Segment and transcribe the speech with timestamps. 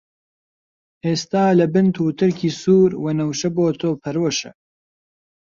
[1.05, 4.51] ئێستا لە بن «توتڕکی» سوور، وەنەوشە بۆ تۆ پەرۆشە!